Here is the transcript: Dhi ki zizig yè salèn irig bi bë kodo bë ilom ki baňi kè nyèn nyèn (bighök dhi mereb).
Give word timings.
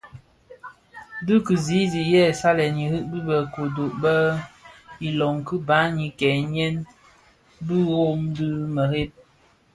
Dhi 1.25 1.35
ki 1.45 1.55
zizig 1.65 2.07
yè 2.13 2.23
salèn 2.39 2.75
irig 2.85 3.05
bi 3.11 3.19
bë 3.27 3.37
kodo 3.53 3.83
bë 4.01 4.15
ilom 5.07 5.37
ki 5.47 5.55
baňi 5.67 6.07
kè 6.19 6.29
nyèn 6.33 6.45
nyèn 6.53 6.75
(bighök 7.67 8.19
dhi 8.35 8.47
mereb). 8.75 9.11